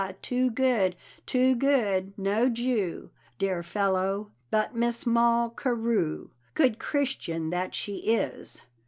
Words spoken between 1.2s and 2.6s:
too good, no